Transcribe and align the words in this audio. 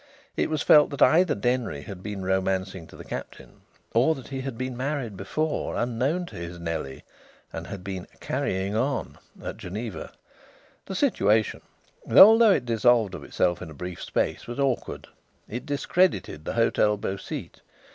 It 0.35 0.49
was 0.49 0.63
felt 0.63 0.89
that 0.89 1.03
either 1.03 1.35
Denry 1.35 1.83
had 1.83 2.01
been 2.01 2.23
romancing 2.25 2.87
to 2.87 2.95
the 2.95 3.05
Captain, 3.05 3.61
or 3.93 4.15
that 4.15 4.29
he 4.29 4.41
had 4.41 4.57
been 4.57 4.75
married 4.75 5.15
before, 5.15 5.75
unknown 5.75 6.25
to 6.25 6.37
his 6.37 6.57
Nellie, 6.57 7.03
and 7.53 7.67
had 7.67 7.83
been 7.83 8.07
"carrying 8.19 8.75
on" 8.75 9.19
at 9.43 9.57
Geneva. 9.57 10.11
The 10.87 10.95
situation, 10.95 11.61
though 12.03 12.41
it 12.49 12.65
dissolved 12.65 13.13
of 13.13 13.23
itself 13.23 13.61
in 13.61 13.69
a 13.69 13.75
brief 13.75 14.01
space, 14.01 14.47
was 14.47 14.59
awkward. 14.59 15.07
It 15.47 15.67
discredited 15.67 16.45
the 16.45 16.53
Hôtel 16.53 16.99
Beau 16.99 17.17
Site. 17.17 17.61